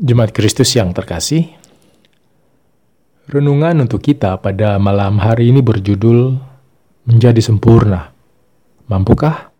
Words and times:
Jemaat 0.00 0.32
Kristus 0.32 0.72
yang 0.72 0.96
terkasih, 0.96 1.52
renungan 3.28 3.84
untuk 3.84 4.00
kita 4.00 4.32
pada 4.40 4.80
malam 4.80 5.20
hari 5.20 5.52
ini 5.52 5.60
berjudul 5.60 6.40
Menjadi 7.04 7.44
Sempurna. 7.44 8.08
Mampukah? 8.88 9.52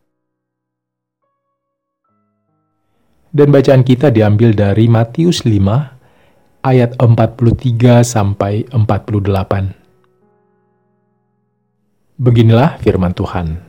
Dan 3.29 3.53
bacaan 3.53 3.85
kita 3.85 4.09
diambil 4.09 4.57
dari 4.57 4.89
Matius 4.89 5.45
5 5.45 6.65
ayat 6.65 6.97
43 6.97 8.01
sampai 8.01 8.65
48. 8.73 9.77
Beginilah 12.17 12.81
firman 12.81 13.13
Tuhan. 13.13 13.61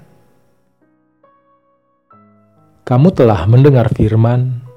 Kamu 2.87 3.11
telah 3.11 3.43
mendengar 3.43 3.91
firman, 3.91 4.70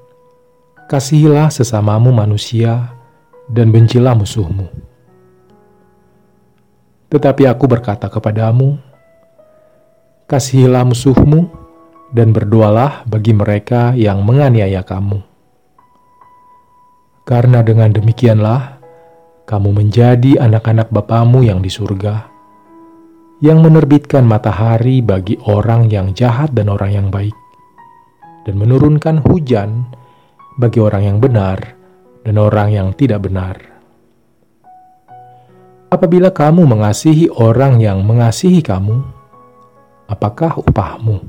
Kasihilah 0.85 1.49
sesamamu 1.49 2.13
manusia 2.13 2.93
dan 3.49 3.73
bencilah 3.73 4.13
musuhmu. 4.13 4.69
Tetapi 7.09 7.49
aku 7.49 7.65
berkata 7.65 8.05
kepadamu, 8.05 8.77
kasihilah 10.29 10.85
musuhmu 10.85 11.49
dan 12.13 12.29
berdoalah 12.29 13.01
bagi 13.09 13.33
mereka 13.33 13.97
yang 13.97 14.21
menganiaya 14.21 14.85
kamu. 14.85 15.25
Karena 17.25 17.65
dengan 17.65 17.89
demikianlah 17.89 18.77
kamu 19.49 19.73
menjadi 19.73 20.37
anak-anak 20.37 20.93
Bapamu 20.93 21.41
yang 21.41 21.65
di 21.65 21.73
surga, 21.73 22.29
yang 23.41 23.57
menerbitkan 23.65 24.21
matahari 24.21 25.01
bagi 25.01 25.33
orang 25.49 25.89
yang 25.89 26.13
jahat 26.13 26.53
dan 26.53 26.69
orang 26.69 26.93
yang 26.93 27.07
baik, 27.09 27.33
dan 28.45 28.53
menurunkan 28.61 29.25
hujan 29.25 29.89
bagi 30.55 30.79
orang 30.79 31.03
yang 31.03 31.17
benar 31.19 31.59
dan 32.23 32.35
orang 32.39 32.71
yang 32.71 32.87
tidak 32.95 33.27
benar. 33.27 33.59
Apabila 35.91 36.33
kamu 36.33 36.65
mengasihi 36.65 37.29
orang 37.31 37.79
yang 37.79 38.03
mengasihi 38.03 38.59
kamu, 38.59 38.99
apakah 40.09 40.57
upahmu? 40.59 41.23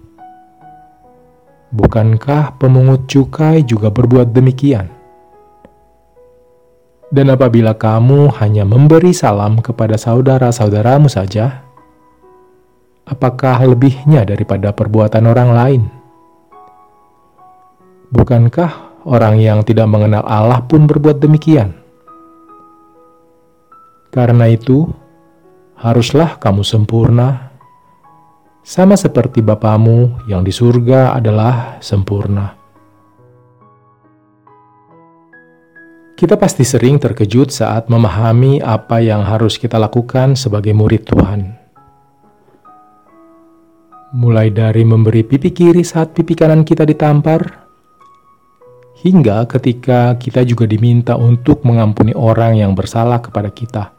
Bukankah 1.70 2.56
pemungut 2.56 3.04
cukai 3.10 3.62
juga 3.66 3.92
berbuat 3.92 4.32
demikian? 4.32 4.88
Dan 7.06 7.30
apabila 7.30 7.78
kamu 7.78 8.34
hanya 8.42 8.66
memberi 8.66 9.14
salam 9.14 9.62
kepada 9.62 9.94
saudara-saudaramu 9.94 11.06
saja, 11.06 11.62
apakah 13.06 13.62
lebihnya 13.62 14.27
daripada 14.27 14.74
perbuatan 14.74 15.24
orang 15.30 15.50
lain? 15.54 15.82
Bukankah 18.10 18.95
Orang 19.07 19.39
yang 19.39 19.62
tidak 19.62 19.87
mengenal 19.87 20.27
Allah 20.27 20.67
pun 20.67 20.91
berbuat 20.91 21.23
demikian. 21.23 21.79
Karena 24.11 24.51
itu, 24.51 24.91
haruslah 25.79 26.35
kamu 26.43 26.67
sempurna, 26.67 27.55
sama 28.67 28.99
seperti 28.99 29.47
Bapamu 29.47 30.27
yang 30.27 30.43
di 30.43 30.51
surga 30.51 31.15
adalah 31.15 31.79
sempurna. 31.79 32.59
Kita 36.19 36.34
pasti 36.34 36.67
sering 36.67 36.99
terkejut 36.99 37.55
saat 37.55 37.87
memahami 37.87 38.59
apa 38.59 38.99
yang 38.99 39.23
harus 39.23 39.55
kita 39.55 39.79
lakukan 39.79 40.34
sebagai 40.34 40.75
murid 40.75 41.07
Tuhan. 41.07 41.55
Mulai 44.19 44.51
dari 44.51 44.83
memberi 44.83 45.23
pipi 45.23 45.55
kiri 45.55 45.87
saat 45.87 46.11
pipi 46.11 46.34
kanan 46.34 46.67
kita 46.67 46.83
ditampar, 46.89 47.66
hingga 48.97 49.45
ketika 49.45 50.17
kita 50.17 50.41
juga 50.49 50.65
diminta 50.65 51.21
untuk 51.21 51.61
mengampuni 51.69 52.17
orang 52.17 52.57
yang 52.57 52.73
bersalah 52.73 53.21
kepada 53.21 53.53
kita, 53.53 53.93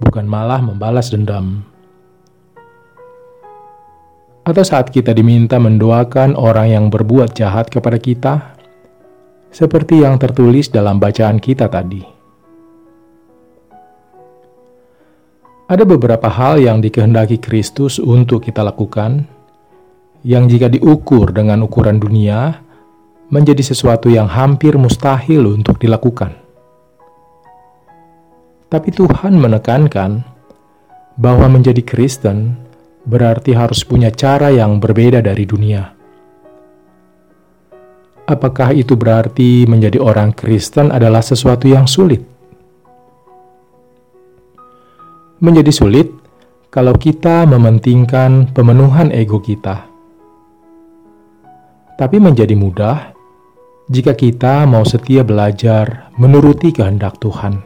bukan 0.00 0.24
malah 0.24 0.64
membalas 0.64 1.12
dendam. 1.12 1.60
Atau 4.42 4.64
saat 4.66 4.90
kita 4.90 5.14
diminta 5.14 5.60
mendoakan 5.60 6.34
orang 6.34 6.72
yang 6.72 6.84
berbuat 6.90 7.36
jahat 7.36 7.70
kepada 7.70 8.00
kita, 8.00 8.58
seperti 9.52 10.02
yang 10.02 10.16
tertulis 10.18 10.72
dalam 10.72 10.98
bacaan 10.98 11.38
kita 11.38 11.68
tadi. 11.68 12.02
Ada 15.70 15.86
beberapa 15.86 16.26
hal 16.26 16.58
yang 16.58 16.82
dikehendaki 16.82 17.38
Kristus 17.38 18.02
untuk 18.02 18.44
kita 18.44 18.66
lakukan, 18.66 19.24
yang 20.26 20.50
jika 20.50 20.66
diukur 20.66 21.30
dengan 21.30 21.62
ukuran 21.62 22.02
dunia, 22.02 22.60
menjadi 23.32 23.64
sesuatu 23.64 24.12
yang 24.12 24.28
hampir 24.28 24.76
mustahil 24.76 25.56
untuk 25.56 25.80
dilakukan. 25.80 26.36
Tapi 28.68 28.88
Tuhan 28.92 29.40
menekankan 29.40 30.20
bahwa 31.16 31.48
menjadi 31.48 31.80
Kristen 31.80 32.60
berarti 33.08 33.56
harus 33.56 33.88
punya 33.88 34.12
cara 34.12 34.52
yang 34.52 34.76
berbeda 34.76 35.24
dari 35.24 35.48
dunia. 35.48 35.96
Apakah 38.28 38.76
itu 38.76 38.94
berarti 38.94 39.64
menjadi 39.64 39.96
orang 39.96 40.36
Kristen 40.36 40.92
adalah 40.92 41.24
sesuatu 41.24 41.66
yang 41.66 41.88
sulit? 41.88 42.20
Menjadi 45.42 45.72
sulit 45.72 46.08
kalau 46.68 46.94
kita 46.94 47.48
mementingkan 47.48 48.52
pemenuhan 48.54 49.10
ego 49.10 49.42
kita. 49.42 49.88
Tapi 51.98 52.16
menjadi 52.22 52.54
mudah 52.56 53.21
jika 53.90 54.14
kita 54.14 54.62
mau 54.68 54.86
setia 54.86 55.26
belajar 55.26 56.12
menuruti 56.14 56.70
kehendak 56.70 57.18
Tuhan. 57.18 57.62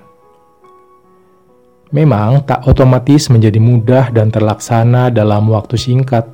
Memang 1.92 2.42
tak 2.44 2.66
otomatis 2.66 3.28
menjadi 3.30 3.60
mudah 3.62 4.04
dan 4.10 4.32
terlaksana 4.32 5.12
dalam 5.12 5.48
waktu 5.52 5.78
singkat, 5.78 6.26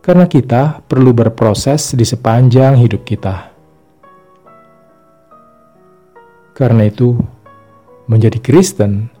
karena 0.00 0.24
kita 0.24 0.80
perlu 0.88 1.12
berproses 1.12 1.92
di 1.92 2.06
sepanjang 2.06 2.80
hidup 2.80 3.04
kita. 3.04 3.52
Karena 6.56 6.88
itu, 6.88 7.14
menjadi 8.08 8.40
Kristen 8.40 9.12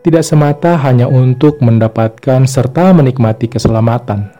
tidak 0.00 0.24
semata 0.24 0.80
hanya 0.80 1.10
untuk 1.10 1.60
mendapatkan 1.60 2.48
serta 2.48 2.96
menikmati 2.96 3.52
keselamatan 3.52 4.39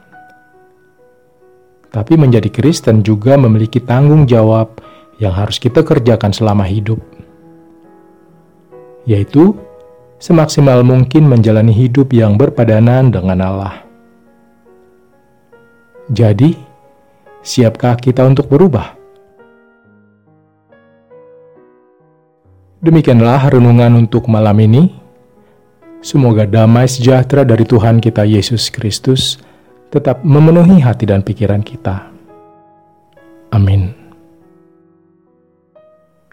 tapi 1.91 2.15
menjadi 2.15 2.47
Kristen 2.51 3.03
juga 3.03 3.35
memiliki 3.35 3.83
tanggung 3.83 4.25
jawab 4.27 4.79
yang 5.19 5.35
harus 5.35 5.59
kita 5.59 5.83
kerjakan 5.83 6.31
selama 6.31 6.63
hidup, 6.65 7.03
yaitu 9.05 9.59
semaksimal 10.23 10.87
mungkin 10.87 11.27
menjalani 11.27 11.75
hidup 11.75 12.15
yang 12.15 12.39
berpadanan 12.39 13.11
dengan 13.11 13.39
Allah. 13.43 13.75
Jadi, 16.11 16.55
siapkah 17.43 17.99
kita 17.99 18.27
untuk 18.27 18.51
berubah? 18.51 18.99
Demikianlah 22.81 23.53
renungan 23.53 24.09
untuk 24.09 24.25
malam 24.25 24.57
ini. 24.57 24.89
Semoga 26.01 26.49
damai 26.49 26.89
sejahtera 26.89 27.45
dari 27.45 27.69
Tuhan 27.69 28.01
kita 28.01 28.25
Yesus 28.25 28.73
Kristus 28.73 29.37
tetap 29.91 30.23
memenuhi 30.23 30.79
hati 30.79 31.05
dan 31.07 31.21
pikiran 31.27 31.61
kita. 31.67 32.07
Amin. 33.51 33.91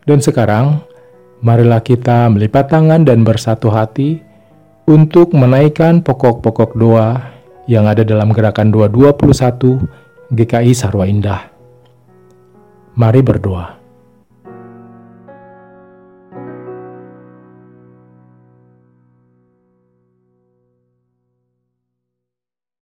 Dan 0.08 0.22
sekarang, 0.22 0.80
marilah 1.42 1.82
kita 1.82 2.30
melipat 2.32 2.72
tangan 2.72 3.04
dan 3.04 3.26
bersatu 3.26 3.68
hati 3.74 4.22
untuk 4.88 5.36
menaikkan 5.36 6.00
pokok-pokok 6.00 6.80
doa 6.80 7.20
yang 7.68 7.90
ada 7.90 8.08
dalam 8.08 8.32
gerakan 8.32 8.72
221 8.72 9.84
GKI 10.32 10.72
Sarwa 10.72 11.04
Indah. 11.04 11.52
Mari 12.96 13.20
berdoa. 13.20 13.87